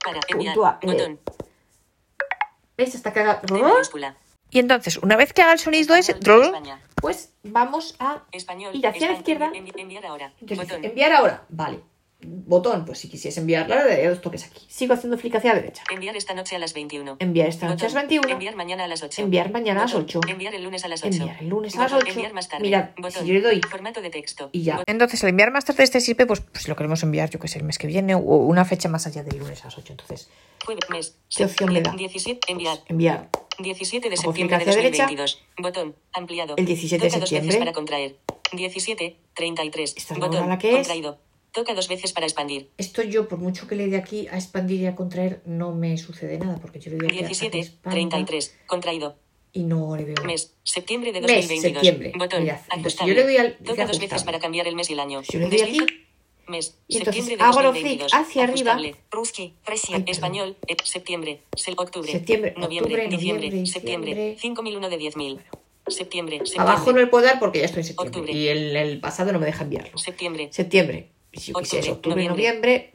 Para 0.03 0.19
enviar. 0.27 0.53
Puntúa, 0.55 0.79
eh, 0.81 0.85
Botón. 0.87 1.19
¿Veis? 2.77 2.95
Hasta 2.95 3.11
que 3.13 3.19
haga... 3.19 3.41
D 3.43 3.53
mayúscula. 3.53 4.15
Y 4.51 4.59
entonces, 4.59 4.97
una 4.97 5.15
vez 5.15 5.31
que 5.33 5.41
haga 5.41 5.53
el 5.53 5.59
sonido 5.59 5.93
ese, 5.95 6.15
pues 6.95 7.33
vamos 7.43 7.95
a 7.99 8.23
Español. 8.31 8.75
ir 8.75 8.85
hacia 8.87 9.07
la 9.11 9.13
España, 9.13 9.19
izquierda. 9.19 9.51
envi- 9.51 9.73
enviar 9.79 10.05
ahora. 10.05 10.33
Entonces, 10.41 10.67
Botón. 10.67 10.85
enviar 10.85 11.11
ahora. 11.13 11.43
Vale. 11.49 11.81
Botón, 12.21 12.83
pues 12.83 12.99
si 12.99 13.07
quisiese 13.07 13.39
enviarla, 13.39 13.83
le 13.85 13.89
daría 13.91 14.09
dos 14.09 14.19
toques 14.19 14.43
aquí. 14.45 14.65
Sigo 14.67 14.93
haciendo 14.93 15.17
flick 15.17 15.35
hacia 15.35 15.53
la 15.53 15.61
derecha. 15.61 15.83
Enviar 15.89 16.17
esta 16.17 16.33
noche 16.33 16.55
a 16.57 16.59
las 16.59 16.73
21. 16.73 17.15
Enviar 17.19 17.47
esta 17.47 17.67
noche 17.67 17.85
a 17.85 17.89
las 17.89 17.93
Botón. 17.93 18.09
21. 18.09 18.29
Enviar 18.33 18.55
mañana 18.57 18.83
a 18.83 18.87
las 18.87 19.01
8. 19.03 19.21
Enviar 19.21 19.51
mañana 19.51 19.79
a 19.79 19.83
las 19.83 19.93
Botón. 19.93 20.21
8. 20.23 20.31
Enviar 20.31 20.53
el 20.53 20.63
lunes 20.63 20.83
a 20.83 20.89
las 20.89 21.01
8. 21.01 21.07
Enviar 21.15 21.37
el 21.39 21.47
lunes 21.47 21.75
a 21.77 21.83
las 21.83 21.91
Botón. 21.93 22.07
8. 22.09 22.13
Enviar 22.15 22.33
más 22.33 22.49
tarde. 22.49 22.63
Mirad, 22.63 22.89
Botón. 22.97 23.21
si 23.21 23.27
yo 23.27 23.33
le 23.35 23.41
doy 23.41 23.61
Formato 23.61 24.01
de 24.01 24.09
texto. 24.09 24.49
y 24.51 24.63
ya. 24.63 24.73
Botón. 24.77 24.85
Entonces, 24.87 25.23
el 25.23 25.29
enviar 25.29 25.51
más 25.51 25.63
tarde 25.63 25.83
este 25.83 26.01
sirve, 26.01 26.25
pues, 26.25 26.41
pues, 26.41 26.63
si 26.63 26.69
lo 26.69 26.75
queremos 26.75 27.01
enviar, 27.03 27.29
yo 27.29 27.39
que 27.39 27.47
sé, 27.47 27.59
el 27.59 27.63
mes 27.63 27.77
que 27.77 27.87
viene 27.87 28.15
o 28.15 28.19
una 28.19 28.65
fecha 28.65 28.89
más 28.89 29.07
allá 29.07 29.23
del 29.23 29.37
lunes 29.39 29.61
a 29.61 29.65
las 29.65 29.77
8. 29.77 29.93
Entonces, 29.93 30.29
Jueves, 30.65 30.89
mes. 30.89 31.15
¿Qué 31.33 31.45
opción 31.45 31.71
me 31.71 31.81
da? 31.81 31.93
17. 31.93 32.51
Enviar. 32.51 32.79
enviar 32.87 33.29
17 33.59 34.09
de 34.09 34.17
septiembre 34.17 34.57
de 34.57 34.63
clic 34.65 34.69
hacia 34.69 34.81
derecha. 34.83 35.03
2022. 35.03 35.43
Botón. 35.57 35.95
Ampliado. 36.11 36.55
El 36.57 36.65
17 36.65 37.01
de 37.05 37.09
Toca 37.09 37.19
dos 37.21 37.29
veces 37.31 37.39
septiembre. 37.45 37.59
para 37.59 37.73
contraer. 37.73 38.17
17. 38.51 39.15
33. 39.35 39.93
Esta 39.95 40.13
es 40.15 40.19
la 40.19 40.27
Botón. 40.27 40.49
la 40.49 40.57
que 40.57 40.69
es. 40.71 40.75
Contraído. 40.75 41.17
Toca 41.51 41.73
dos 41.73 41.87
veces 41.87 42.13
para 42.13 42.25
expandir. 42.27 42.69
Esto 42.77 43.01
yo, 43.01 43.27
por 43.27 43.39
mucho 43.39 43.67
que 43.67 43.75
le 43.75 43.87
dé 43.87 43.97
aquí 43.97 44.27
a 44.27 44.35
expandir 44.35 44.81
y 44.81 44.85
a 44.85 44.95
contraer, 44.95 45.41
no 45.45 45.73
me 45.73 45.97
sucede 45.97 46.37
nada, 46.37 46.57
porque 46.61 46.79
yo 46.79 46.91
le 46.91 46.97
doy 46.97 47.07
aquí 47.07 47.17
a- 47.17 47.19
a 47.19 47.23
que 47.23 47.27
17. 47.27 47.59
expanda 47.59 47.91
33. 47.91 48.55
Contraído. 48.67 49.15
y 49.51 49.63
no 49.63 49.95
le 49.95 50.05
veo. 50.05 50.15
Mes. 50.25 50.53
Septiembre 50.63 51.11
de 51.11 51.21
Mes, 51.21 51.27
2022. 51.47 51.73
septiembre. 51.81 52.11
Botón. 52.15 52.43
Mirad, 52.43 52.59
entonces, 52.65 52.99
Ajustable. 53.01 53.13
yo 53.15 53.19
le 53.19 53.23
doy 53.23 53.37
al- 53.37 53.57
Toca 53.57 53.87
dos 53.87 53.99
veces 53.99 54.23
para 54.23 54.39
cambiar 54.39 54.67
el 54.67 54.75
mes 54.75 54.91
y 54.91 54.93
el 54.93 54.99
año. 54.99 55.23
Si 55.23 55.33
yo 55.33 55.39
le 55.39 55.49
doy 55.49 55.61
aquí. 55.61 55.79
Mes. 56.47 56.77
y 56.87 56.97
entonces 56.97 57.25
septiembre 57.25 57.37
de 57.37 57.43
hago 57.43 57.61
los 57.63 57.71
flick 57.73 57.99
2022. 57.99 58.13
hacia 58.13 58.43
arriba. 58.43 58.97
Ruski. 59.09 59.53
Ay. 59.65 60.03
Español. 60.05 60.55
eh, 60.67 60.75
septiembre. 60.83 61.41
octubre. 61.77 62.11
Septiembre, 62.11 62.53
Noviembre. 62.57 62.93
octubre, 62.93 63.17
diciembre. 63.17 63.47
noviembre, 63.47 63.71
septiembre. 63.71 64.09
diciembre. 64.11 64.39
5001 64.39 64.89
de 64.89 64.97
10000. 64.97 65.39
Septiembre. 65.87 66.37
septiembre. 66.37 66.61
Abajo 66.71 66.91
no 66.91 66.99
le 66.99 67.07
puedo 67.07 67.25
dar 67.25 67.39
porque 67.39 67.59
ya 67.59 67.65
estoy 67.65 67.81
en 67.81 67.85
septiembre. 67.87 68.19
Octubre. 68.21 68.39
Y 68.39 68.47
el, 68.49 68.75
el 68.75 68.99
pasado 68.99 69.31
no 69.33 69.39
me 69.39 69.47
deja 69.47 69.63
enviarlo. 69.63 69.97
Septiembre. 69.97 70.49
Septiembre. 70.51 71.09
Si 71.33 71.51
yo 71.51 71.59
quisiese 71.59 71.91
Octubre, 71.91 72.23
noviembre, 72.27 72.93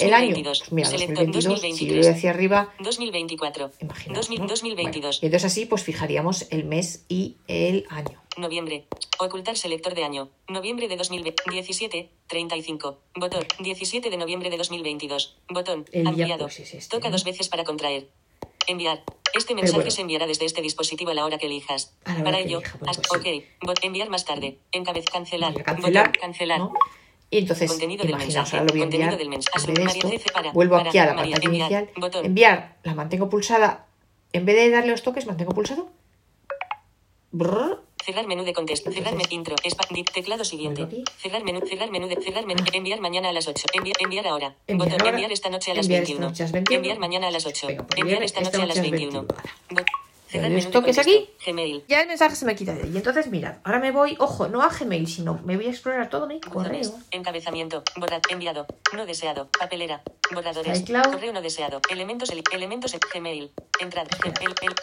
el 0.00 0.12
año. 0.14 0.28
2022. 0.28 0.58
Pues 0.60 0.72
mira, 0.72 0.88
Selecto 0.88 1.14
2022, 1.24 1.44
si 1.44 1.48
yo 1.48 1.52
2023. 1.94 2.06
doy 2.06 2.14
hacia 2.14 2.30
arriba, 2.30 2.74
2024. 2.80 3.70
imaginaos, 3.80 4.16
2000 4.28 4.40
¿no? 4.40 4.46
2022. 4.46 5.02
Bueno, 5.02 5.18
y 5.22 5.26
entonces 5.26 5.44
así 5.52 5.66
pues 5.66 5.82
fijaríamos 5.82 6.46
el 6.50 6.64
mes 6.64 7.04
y 7.08 7.36
el 7.46 7.86
año. 7.90 8.20
Noviembre. 8.36 8.86
Ocultar 9.18 9.56
selector 9.56 9.94
de 9.94 10.04
año. 10.04 10.28
Noviembre 10.48 10.86
de 10.88 10.96
2017. 10.96 12.08
35. 12.28 12.98
Botón. 13.16 13.44
17 13.60 14.10
de 14.10 14.16
noviembre 14.16 14.50
de 14.50 14.56
2022. 14.58 15.36
Botón. 15.48 15.86
El 15.92 16.06
Ampliado. 16.06 16.44
pues, 16.44 16.60
es 16.60 16.74
este, 16.74 16.90
Toca 16.96 17.08
¿no? 17.08 17.12
dos 17.12 17.24
veces 17.24 17.48
para 17.48 17.64
contraer. 17.64 18.08
Enviar. 18.66 19.02
Este 19.34 19.54
mensaje 19.54 19.76
bueno. 19.76 19.90
se 19.90 20.02
enviará 20.02 20.26
desde 20.26 20.44
este 20.44 20.62
dispositivo 20.62 21.10
a 21.10 21.14
la 21.14 21.24
hora 21.24 21.38
que 21.38 21.46
elijas. 21.46 21.94
Para 22.04 22.38
ello, 22.38 22.58
elija, 22.58 22.76
bueno, 22.78 22.92
haz- 22.92 23.00
pues 23.08 23.22
sí. 23.22 23.44
ok. 23.60 23.66
Bot- 23.68 23.78
enviar 23.82 24.08
más 24.10 24.24
tarde. 24.24 24.58
Encabez 24.72 25.06
cancelar. 25.06 25.52
Voy 25.54 25.62
cancelar, 25.62 26.06
Botón. 26.08 26.20
Cancelar. 26.20 26.58
¿no? 26.60 26.72
Y 27.30 27.38
entonces, 27.38 27.70
Contenido 27.70 28.02
del 28.02 28.10
imaginaos, 28.10 28.34
mensaje, 28.36 28.56
ahora 28.56 28.66
lo 28.66 28.72
voy 28.72 28.80
a 28.80 28.84
enviar. 28.84 29.18
del 29.18 29.28
mensaje. 29.28 29.58
En 29.68 29.74
vez 29.74 29.94
de 30.02 30.14
esto, 30.16 30.32
para- 30.32 30.52
vuelvo 30.52 30.76
para- 30.76 30.88
aquí 30.88 30.98
a 30.98 31.06
la 31.06 31.12
María, 31.14 31.34
pantalla 31.36 31.46
enviar, 31.60 31.70
inicial. 31.82 32.00
botón. 32.00 32.24
Enviar, 32.24 32.76
la 32.84 32.94
mantengo 32.94 33.28
pulsada. 33.28 33.86
En 34.32 34.46
vez 34.46 34.56
de 34.56 34.70
darle 34.70 34.90
los 34.92 35.02
toques, 35.02 35.26
mantengo 35.26 35.52
pulsado. 35.52 35.90
Brrr. 37.30 37.82
Cerrar 38.04 38.26
menú 38.26 38.42
de 38.44 38.54
contexto. 38.54 38.90
Cerrar 38.90 39.14
me 39.14 39.24
intro. 39.28 39.54
Espa- 39.62 39.86
di- 39.92 40.04
teclado 40.04 40.44
siguiente. 40.44 40.86
Cerrar 41.18 41.44
menú. 41.44 41.60
Cerrar 41.66 41.90
menú 41.90 42.06
de. 42.08 42.16
Cerrar 42.16 42.46
menú. 42.46 42.64
Enviar 42.72 43.00
mañana 43.00 43.28
a 43.28 43.32
las 43.32 43.46
8. 43.48 43.66
Enviar, 43.74 43.96
enviar 44.00 44.26
ahora. 44.26 44.54
Enviar 44.66 44.88
Botón. 44.88 45.00
ahora. 45.02 45.10
Enviar 45.10 45.32
esta 45.32 45.50
noche 45.50 45.72
a 45.72 45.74
las 45.74 45.84
Enviar 45.86 46.02
esta 46.04 46.12
21. 46.14 46.28
noche 46.30 46.42
a 46.42 46.44
las 46.46 46.52
21. 46.52 46.76
Enviar 46.78 46.98
mañana 46.98 47.28
a 47.28 47.30
las 47.30 47.44
8. 47.44 47.66
Venga, 47.66 47.84
pues 47.86 48.00
enviar 48.00 48.22
esta 48.22 48.40
esta 48.40 48.58
noche 48.58 48.62
a 48.62 48.66
noche 48.66 48.68
las 48.68 48.78
a 48.78 48.80
las 48.82 48.90
21. 48.90 49.26
21. 49.68 50.07
De 50.32 50.40
toques 50.40 50.96
contexto. 50.96 51.00
aquí. 51.00 51.30
Gmail. 51.46 51.84
Ya 51.88 52.02
el 52.02 52.08
mensaje 52.08 52.36
se 52.36 52.44
me 52.44 52.54
quita 52.54 52.74
de 52.74 52.82
ahí. 52.82 52.96
Entonces, 52.96 53.28
mirad, 53.28 53.56
ahora 53.64 53.78
me 53.78 53.90
voy, 53.92 54.16
ojo, 54.18 54.48
no 54.48 54.62
a 54.62 54.68
Gmail, 54.68 55.06
sino 55.06 55.40
me 55.44 55.56
voy 55.56 55.66
a 55.66 55.70
explorar 55.70 56.10
todo 56.10 56.26
mi 56.26 56.40
correo. 56.40 56.92
Encabezamiento. 57.10 57.82
Borrar. 57.96 58.20
Enviado. 58.28 58.66
No 58.94 59.06
deseado. 59.06 59.48
Papelera. 59.58 60.02
Borradores. 60.32 60.80
iCloud. 60.80 61.12
Correo 61.12 61.32
no 61.32 61.40
deseado. 61.40 61.80
Elementos. 61.90 62.30
el- 62.30 62.42
elementos. 62.52 62.92
en 62.94 63.00
Gmail. 63.12 63.50
Entrada. 63.80 64.08
El, 64.24 64.54
el, 64.62 64.74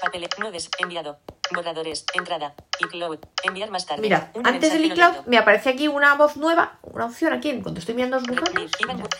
papel. 0.00 0.28
No 0.38 0.50
des. 0.50 0.70
Enviado. 0.78 1.18
Borradores. 1.52 2.04
Entrada. 2.14 2.54
iCloud. 2.78 3.18
Enviar 3.42 3.70
más 3.70 3.86
tarde. 3.86 4.02
Mira, 4.02 4.30
Un 4.34 4.46
antes 4.46 4.72
del 4.72 4.84
iCloud 4.84 5.26
me 5.26 5.38
aparece 5.38 5.70
aquí 5.70 5.88
una 5.88 6.14
voz 6.14 6.36
nueva, 6.36 6.78
una 6.82 7.06
opción 7.06 7.32
aquí, 7.32 7.60
cuando 7.60 7.80
estoy 7.80 7.94
mirando 7.94 8.18
los 8.20 8.28
Mira, 8.28 8.42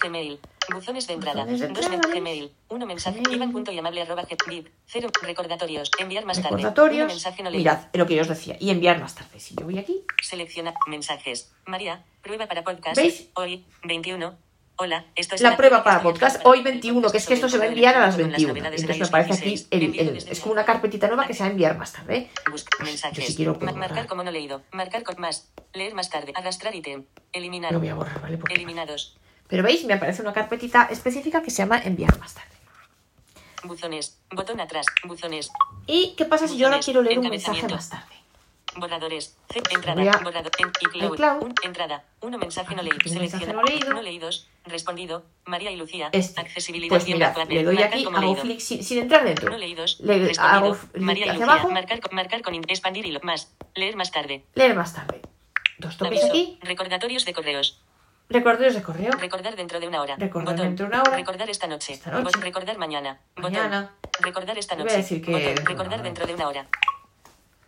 Gmail. 0.02 0.38
Buzones 0.72 1.06
de 1.06 1.14
entrada. 1.14 1.44
Buzones 1.44 1.60
de 1.60 1.68
Dos 1.68 1.84
men- 1.84 1.94
entrada, 1.94 2.14
Gmail. 2.14 2.52
Uno 2.68 2.86
mensaje. 2.86 3.18
Gmail. 3.20 3.36
Iván 3.36 3.52
punto 3.52 3.72
llamable 3.72 4.02
arroba 4.02 4.24
gmail. 4.24 4.70
Cero. 4.86 5.08
Recordatorios. 5.22 5.90
Enviar 5.98 6.24
más 6.24 6.36
tarde. 6.38 6.56
Recordatorios. 6.56 7.08
mensaje 7.08 7.42
no. 7.42 7.50
Mirad, 7.50 7.86
lo 7.92 8.06
que 8.06 8.14
yo 8.16 8.22
os 8.22 8.28
decía. 8.28 8.56
Y 8.60 8.70
enviar 8.70 9.00
más 9.00 9.14
tarde. 9.14 9.38
Si 9.40 9.54
yo 9.54 9.64
voy 9.64 9.78
aquí, 9.78 10.02
Selecciona 10.22 10.74
mensajes. 10.86 11.52
María, 11.66 12.04
prueba 12.22 12.46
para 12.46 12.62
podcast. 12.64 12.96
¿Veis? 12.96 13.28
Hoy, 13.34 13.64
21. 13.84 14.36
Hola, 14.76 15.04
esto 15.14 15.34
es 15.34 15.42
la 15.42 15.50
una 15.50 15.56
prueba 15.58 15.84
para 15.84 16.02
podcast 16.02 16.36
hoy 16.44 16.58
para 16.60 16.70
el 16.70 16.80
21, 16.80 17.10
que 17.12 17.18
es 17.18 17.26
que 17.26 17.34
esto 17.34 17.48
se 17.48 17.58
va 17.58 17.64
a 17.64 17.66
enviar 17.68 17.94
a 17.94 18.00
las 18.00 18.14
con 18.16 18.22
las 18.32 18.40
21. 18.40 18.54
novedades 18.54 18.80
de 18.80 18.92
Entonces 18.92 19.12
me 19.12 19.18
aparece 19.18 19.34
aquí, 19.40 19.50
16, 19.50 19.68
el, 19.70 20.32
es 20.32 20.40
como 20.40 20.52
una 20.54 20.64
carpetita 20.64 21.06
nueva 21.08 21.26
que 21.26 21.34
se 21.34 21.40
va 21.40 21.48
a 21.48 21.50
enviar 21.50 21.76
más 21.76 21.92
tarde. 21.92 22.30
Busca 22.50 22.82
mensajes. 22.82 23.18
Yo 23.18 23.24
si 23.30 23.36
quiero 23.36 23.58
puedo 23.58 23.76
marcar 23.76 24.06
como 24.06 24.24
no 24.24 24.30
leído. 24.30 24.62
Marcar 24.72 25.02
con 25.04 25.20
más. 25.20 25.52
Leer 25.74 25.94
más 25.94 26.08
tarde. 26.08 26.32
Arrastrar 26.34 26.74
ítem. 26.74 27.04
Eliminar. 27.32 27.70
Lo 27.70 27.80
voy 27.80 27.88
a 27.90 27.94
borrar, 27.94 28.20
¿vale? 28.22 28.38
Porque- 28.38 28.54
Eliminados. 28.54 29.18
Pero 29.48 29.62
veis, 29.62 29.84
me 29.84 29.94
aparece 29.94 30.22
una 30.22 30.32
carpetita 30.32 30.84
específica 30.90 31.42
que 31.42 31.50
se 31.50 31.58
llama 31.58 31.78
enviar 31.82 32.18
más 32.18 32.34
tarde. 32.34 32.48
Buzones. 33.64 34.18
Botón 34.30 34.60
atrás. 34.60 34.86
Buzones. 35.04 35.50
¿Y 35.86 36.14
qué 36.16 36.24
pasa 36.24 36.48
si 36.48 36.56
yo 36.56 36.66
ahora 36.66 36.78
Buzones, 36.78 36.84
quiero 36.84 37.02
leer 37.02 37.18
un 37.18 37.28
mensaje 37.28 37.68
más 37.68 37.88
tarde? 37.90 38.06
Borradores. 38.74 39.36
C- 39.52 39.62
Entrada. 39.70 40.00
A- 40.12 40.18
Borrador. 40.24 40.50
En, 40.58 40.68
iCloud. 40.80 41.12
iCloud. 41.14 41.42
Un- 41.42 41.54
entrada. 41.62 42.04
Uno 42.22 42.38
mensaje 42.38 42.74
no 42.74 42.80
Aquí 42.80 42.90
leído. 42.90 43.12
Selecciona. 43.12 43.52
no 43.52 43.62
leído. 43.62 43.92
No 43.92 44.02
leídos. 44.02 44.48
Respondido. 44.64 45.24
María 45.44 45.70
y 45.70 45.76
Lucía. 45.76 46.08
Este. 46.12 46.40
Accesibilidad. 46.40 46.88
Pues 46.88 47.04
mira, 47.06 47.34
le 47.48 47.62
doy 47.64 47.82
aquí, 47.82 48.04
como 48.04 48.16
hago 48.16 48.36
clic 48.36 48.60
sin, 48.60 48.82
sin 48.82 48.98
entrar 49.00 49.24
dentro. 49.24 49.50
No 49.50 49.58
leídos. 49.58 50.00
Le 50.00 50.32
hago 50.38 50.76
María 50.94 51.26
y 51.26 51.28
hacia 51.28 51.32
Lucía. 51.40 51.52
abajo. 51.52 51.70
Marcar, 51.70 52.00
con- 52.00 52.14
marcar 52.16 52.40
con 52.42 52.54
expandir 52.54 53.04
hilo. 53.04 53.20
Más. 53.22 53.52
Leer 53.74 53.94
más 53.94 54.10
tarde. 54.10 54.44
Leer 54.54 54.74
más 54.74 54.94
tarde. 54.94 55.20
Dos 55.78 55.96
toques 55.98 56.12
Aviso. 56.22 56.28
aquí. 56.28 56.58
Recordatorios 56.62 57.24
de 57.26 57.32
correos. 57.34 57.80
De 58.28 58.42
correo. 58.82 59.10
Recordar 59.18 59.56
dentro 59.56 59.78
de 59.78 59.88
una 59.88 60.00
hora. 60.00 60.16
Recordar 60.16 60.54
Botón. 60.54 60.66
dentro 60.68 60.86
de 60.86 60.92
una 60.92 61.02
hora. 61.02 61.16
Recordar 61.16 61.50
esta 61.50 61.66
noche. 61.66 61.92
Esta 61.94 62.10
noche. 62.10 62.40
Recordar 62.40 62.78
mañana. 62.78 63.20
Botón. 63.36 63.52
Mañana. 63.52 63.94
Recordar 64.20 64.56
esta 64.58 64.74
Voy 64.74 64.82
a 64.82 64.84
noche. 64.84 64.96
decir 64.96 65.22
que- 65.22 65.32
Botón. 65.32 65.66
Recordar 65.66 66.02
dentro 66.02 66.26
de 66.26 66.34
una 66.34 66.48
hora. 66.48 66.66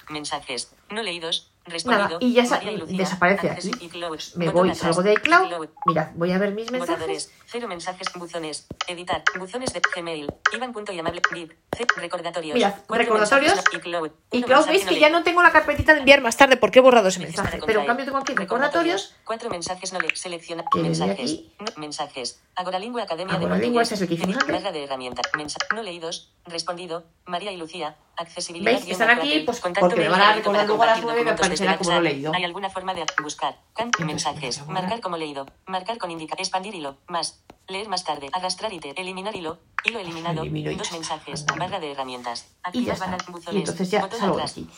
Mensajes. 0.09 0.75
No 0.91 1.03
leídos. 1.03 1.51
Nada, 1.87 2.19
y 2.21 2.35
ya 2.35 2.43
y 2.63 2.77
Lucía. 2.77 2.99
desaparece 2.99 3.51
aquí. 3.51 3.71
iCloud. 3.81 4.19
Me 4.37 4.51
voy, 4.51 4.69
atrás. 4.69 4.79
salgo 4.83 5.03
de 5.03 5.15
iCloud. 5.15 5.47
iCloud. 5.47 5.69
Mirad, 5.87 6.09
voy 6.15 6.33
a 6.33 6.39
ver 6.39 6.53
mis 6.53 6.71
mensajes. 6.71 7.33
Cero 7.47 7.69
mensajes. 7.69 8.09
Buzones. 8.15 8.67
Editar. 8.87 9.23
Buzones 9.39 9.73
de 9.73 9.81
Gmail. 9.95 10.33
Iván.llamable. 10.53 11.23
Bip. 11.33 11.53
C. 11.75 11.87
Recordatorios. 11.97 12.55
Mirad, 12.55 12.75
recordatorios. 12.89 13.65
iCloud. 13.73 14.11
Mensaje 14.31 14.71
veis 14.71 14.85
que 14.85 15.01
ya 15.01 15.09
no 15.09 15.23
tengo 15.23 15.43
la 15.43 15.53
carpetita 15.53 15.95
de 15.95 16.01
enviar 16.01 16.21
más 16.21 16.37
tarde 16.37 16.59
porque 16.59 16.81
he 16.81 16.83
borrado 16.83 17.09
ese 17.09 17.21
mensaje. 17.21 17.61
Pero 17.65 17.81
en 17.81 17.87
cambio 17.87 18.05
tengo 18.05 18.19
aquí 18.19 18.35
recordatorios. 18.35 19.15
Cuatro 19.25 19.49
mensajes 19.49 19.93
no 19.93 20.01
le 20.01 20.15
selecciona. 20.15 20.65
Mensajes. 20.75 21.41
mensajes. 21.77 22.41
Agoralingua 22.57 23.03
Academia 23.03 23.35
Agoralingua, 23.35 23.81
de 23.81 23.85
ese 23.85 23.95
es 23.95 24.03
el 24.03 24.09
que. 24.09 24.53
Barra 24.53 24.71
de 24.71 24.85
herramientas. 24.85 25.27
No 25.75 25.83
leídos. 25.83 26.31
Respondido. 26.45 27.05
María 27.25 27.53
y 27.53 27.57
Lucía. 27.57 27.97
Accesibilidad. 28.17 28.73
¿Veis? 28.73 28.87
Están 28.87 29.11
aquí, 29.11 29.41
pues, 29.41 29.61
Contacto 29.61 29.89
porque 29.89 30.03
me 30.03 30.09
van 30.09 30.21
a 30.21 30.35
recordar 30.35 30.67
luego 30.67 30.83
a 30.83 30.87
las 30.87 31.01
y 31.01 31.05
me 31.51 31.54
como 31.79 32.01
leído. 32.01 32.33
Hay 32.35 32.45
alguna 32.45 32.71
forma 32.71 32.95
de 32.95 33.05
buscar. 33.23 33.59
Mensajes. 33.99 34.67
Marcar 34.67 35.01
como 35.01 35.17
leído. 35.17 35.47
Marcar 35.67 35.99
con 35.99 36.11
indica. 36.11 36.35
Expandir 36.39 36.75
hilo. 36.75 36.97
Más. 37.09 37.45
Leer 37.69 37.89
más 37.89 38.05
tarde. 38.05 38.29
Arrastrar 38.33 38.73
y 38.73 38.81
te. 38.81 38.91
Eliminar 39.01 39.35
hilo. 39.35 39.59
Hilo 39.85 39.99
eliminado. 39.99 40.43
Elimino 40.43 40.71
y 40.71 40.77
Dos 40.77 40.93
mensajes. 40.93 41.47
Barra 41.47 41.81
de 41.81 41.93
herramientas. 41.93 42.47
Y 42.73 42.85
ya 42.85 42.95
está. 42.95 43.17
Y 43.29 43.33
buzones. 43.33 43.61
entonces 43.61 43.91
ya 43.91 44.09
salgo 44.11 44.41
aquí. 44.41 44.69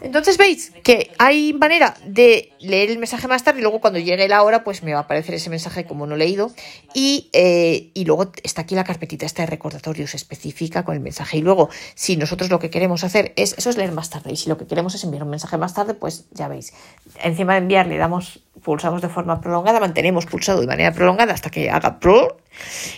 Entonces 0.00 0.36
veis 0.36 0.72
que 0.82 1.12
hay 1.18 1.52
manera 1.52 1.96
de 2.04 2.52
leer 2.60 2.90
el 2.90 2.98
mensaje 2.98 3.28
más 3.28 3.44
tarde 3.44 3.60
y 3.60 3.62
luego 3.62 3.80
cuando 3.80 3.98
llegue 3.98 4.28
la 4.28 4.42
hora 4.42 4.62
pues 4.62 4.82
me 4.82 4.92
va 4.92 5.00
a 5.00 5.02
aparecer 5.02 5.34
ese 5.34 5.48
mensaje 5.48 5.86
como 5.86 6.06
no 6.06 6.16
leído 6.16 6.50
y, 6.92 7.30
eh, 7.32 7.90
y 7.94 8.04
luego 8.04 8.30
está 8.42 8.62
aquí 8.62 8.74
la 8.74 8.84
carpetita 8.84 9.24
esta 9.24 9.42
de 9.42 9.46
recordatorios 9.46 10.14
específica 10.14 10.84
con 10.84 10.94
el 10.94 11.00
mensaje 11.00 11.38
y 11.38 11.42
luego 11.42 11.70
si 11.94 12.16
nosotros 12.16 12.50
lo 12.50 12.58
que 12.58 12.70
queremos 12.70 13.04
hacer 13.04 13.32
es 13.36 13.56
eso 13.56 13.70
es 13.70 13.76
leer 13.76 13.92
más 13.92 14.10
tarde 14.10 14.32
y 14.32 14.36
si 14.36 14.48
lo 14.48 14.58
que 14.58 14.66
queremos 14.66 14.94
es 14.94 15.04
enviar 15.04 15.22
un 15.22 15.30
mensaje 15.30 15.56
más 15.56 15.74
tarde 15.74 15.94
pues 15.94 16.26
ya 16.32 16.48
veis 16.48 16.74
encima 17.22 17.52
de 17.54 17.58
enviar 17.58 17.86
le 17.86 17.96
damos 17.96 18.40
pulsamos 18.62 19.00
de 19.00 19.08
forma 19.08 19.40
prolongada 19.40 19.80
mantenemos 19.80 20.26
pulsado 20.26 20.60
de 20.60 20.66
manera 20.66 20.92
prolongada 20.92 21.32
hasta 21.32 21.50
que 21.50 21.70
haga 21.70 21.85
pro 22.00 22.40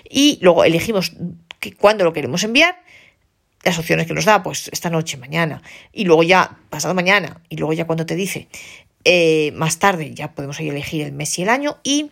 y 0.08 0.38
luego 0.42 0.64
elegimos 0.64 1.12
que, 1.60 1.74
cuándo 1.74 2.04
lo 2.04 2.12
queremos 2.12 2.44
enviar 2.44 2.82
las 3.64 3.78
opciones 3.78 4.06
que 4.06 4.14
nos 4.14 4.24
da, 4.24 4.42
pues 4.42 4.70
esta 4.72 4.88
noche, 4.88 5.16
mañana, 5.16 5.62
y 5.92 6.04
luego 6.04 6.22
ya 6.22 6.58
pasado 6.70 6.94
mañana, 6.94 7.40
y 7.48 7.56
luego 7.56 7.72
ya 7.72 7.86
cuando 7.86 8.06
te 8.06 8.14
dice 8.14 8.48
eh, 9.04 9.52
más 9.56 9.78
tarde, 9.78 10.14
ya 10.14 10.32
podemos 10.32 10.58
ahí 10.60 10.68
elegir 10.68 11.02
el 11.02 11.12
mes 11.12 11.38
y 11.38 11.42
el 11.42 11.48
año, 11.48 11.78
y 11.82 12.10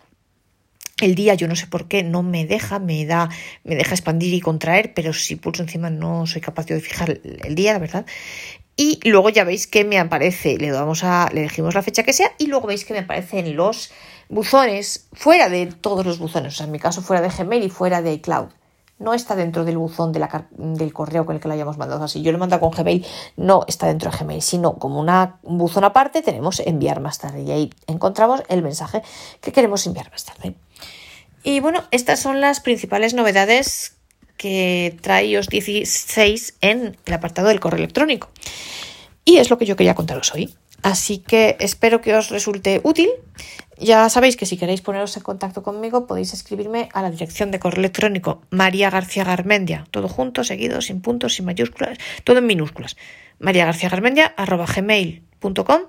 el 0.99 1.15
día, 1.15 1.35
yo 1.35 1.47
no 1.47 1.55
sé 1.55 1.67
por 1.67 1.87
qué, 1.87 2.03
no 2.03 2.23
me 2.23 2.45
deja, 2.45 2.79
me 2.79 3.05
da, 3.05 3.29
me 3.63 3.75
deja 3.75 3.91
expandir 3.91 4.33
y 4.33 4.41
contraer, 4.41 4.93
pero 4.93 5.13
si 5.13 5.35
pulso 5.35 5.61
encima 5.61 5.89
no 5.89 6.25
soy 6.25 6.41
capaz 6.41 6.65
de 6.65 6.79
fijar 6.79 7.19
el 7.23 7.55
día, 7.55 7.73
la 7.73 7.79
verdad. 7.79 8.05
Y 8.77 8.99
luego 9.09 9.29
ya 9.29 9.43
veis 9.43 9.67
que 9.67 9.83
me 9.83 9.99
aparece, 9.99 10.57
le 10.57 10.69
damos 10.69 11.03
a, 11.03 11.29
le 11.33 11.41
elegimos 11.41 11.75
la 11.75 11.81
fecha 11.81 12.03
que 12.03 12.13
sea, 12.13 12.31
y 12.37 12.47
luego 12.47 12.67
veis 12.67 12.85
que 12.85 12.93
me 12.93 12.99
aparecen 12.99 13.55
los 13.55 13.91
buzones 14.29 15.07
fuera 15.13 15.49
de 15.49 15.65
todos 15.65 16.05
los 16.05 16.19
buzones, 16.19 16.53
o 16.53 16.57
sea, 16.57 16.67
en 16.67 16.71
mi 16.71 16.79
caso 16.79 17.01
fuera 17.01 17.21
de 17.21 17.29
Gmail 17.29 17.63
y 17.63 17.69
fuera 17.69 18.01
de 18.01 18.13
iCloud 18.13 18.49
no 18.99 19.13
está 19.13 19.35
dentro 19.35 19.63
del 19.63 19.77
buzón 19.77 20.11
de 20.11 20.19
la 20.19 20.47
del 20.51 20.93
correo 20.93 21.25
con 21.25 21.35
el 21.35 21.41
que 21.41 21.47
lo 21.47 21.53
hayamos 21.53 21.77
mandado. 21.77 22.03
O 22.03 22.07
sea, 22.07 22.13
si 22.13 22.23
yo 22.23 22.31
lo 22.31 22.37
mando 22.37 22.59
con 22.59 22.71
Gmail, 22.71 23.05
no 23.35 23.63
está 23.67 23.87
dentro 23.87 24.09
de 24.11 24.17
Gmail, 24.17 24.41
sino 24.41 24.77
como 24.77 24.99
una, 24.99 25.39
un 25.43 25.57
buzón 25.57 25.83
aparte 25.83 26.21
tenemos 26.21 26.59
enviar 26.59 26.99
más 26.99 27.19
tarde 27.19 27.43
y 27.43 27.51
ahí 27.51 27.69
encontramos 27.85 28.43
el 28.49 28.63
mensaje 28.63 29.03
que 29.41 29.51
queremos 29.51 29.85
enviar 29.85 30.09
más 30.11 30.25
tarde. 30.25 30.55
Y 31.43 31.59
bueno, 31.59 31.83
estas 31.91 32.19
son 32.19 32.41
las 32.41 32.59
principales 32.59 33.13
novedades 33.13 33.96
que 34.37 34.97
trae 35.01 35.25
iOS 35.25 35.49
16 35.49 36.55
en 36.61 36.97
el 37.05 37.13
apartado 37.13 37.49
del 37.49 37.59
correo 37.59 37.79
electrónico. 37.79 38.29
Y 39.25 39.37
es 39.37 39.49
lo 39.49 39.57
que 39.57 39.65
yo 39.65 39.75
quería 39.75 39.95
contaros 39.95 40.33
hoy. 40.33 40.53
Así 40.83 41.17
que 41.17 41.57
espero 41.59 42.01
que 42.01 42.15
os 42.15 42.29
resulte 42.29 42.79
útil. 42.83 43.09
Ya 43.79 44.09
sabéis 44.09 44.37
que 44.37 44.45
si 44.45 44.57
queréis 44.57 44.81
poneros 44.81 45.17
en 45.17 45.23
contacto 45.23 45.61
conmigo 45.61 46.07
podéis 46.07 46.33
escribirme 46.33 46.89
a 46.93 47.01
la 47.01 47.11
dirección 47.11 47.51
de 47.51 47.59
correo 47.59 47.79
electrónico 47.79 48.41
María 48.49 48.89
García 48.89 49.23
Garmendia, 49.23 49.85
todo 49.91 50.07
junto, 50.07 50.43
seguido, 50.43 50.81
sin 50.81 51.01
puntos, 51.01 51.35
sin 51.35 51.45
mayúsculas, 51.45 51.97
todo 52.23 52.39
en 52.39 52.47
minúsculas. 52.47 52.97
María 53.39 53.65
García 53.65 53.89
Garmendia 53.89 54.33
arroba 54.35 54.65
gmail.com 54.65 55.81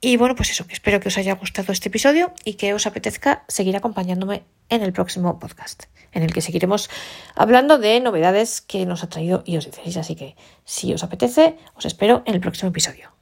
y 0.00 0.16
bueno, 0.16 0.34
pues 0.34 0.50
eso, 0.50 0.66
que 0.66 0.74
espero 0.74 1.00
que 1.00 1.08
os 1.08 1.18
haya 1.18 1.34
gustado 1.34 1.72
este 1.72 1.88
episodio 1.88 2.32
y 2.44 2.54
que 2.54 2.74
os 2.74 2.86
apetezca 2.86 3.44
seguir 3.48 3.76
acompañándome 3.76 4.44
en 4.68 4.82
el 4.82 4.92
próximo 4.92 5.38
podcast, 5.38 5.84
en 6.12 6.22
el 6.22 6.32
que 6.32 6.42
seguiremos 6.42 6.90
hablando 7.34 7.78
de 7.78 7.98
novedades 8.00 8.60
que 8.60 8.84
nos 8.84 9.02
ha 9.02 9.08
traído 9.08 9.42
iOS 9.46 9.64
16. 9.64 9.96
Así 9.96 10.14
que 10.14 10.36
si 10.64 10.92
os 10.92 11.02
apetece, 11.02 11.56
os 11.74 11.86
espero 11.86 12.22
en 12.26 12.34
el 12.34 12.40
próximo 12.40 12.70
episodio. 12.70 13.15